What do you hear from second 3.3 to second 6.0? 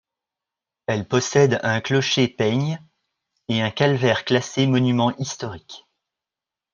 et un calvaire classé monument historique.